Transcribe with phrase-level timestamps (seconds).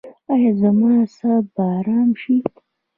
[0.33, 2.35] ایا زما اعصاب به ارام شي؟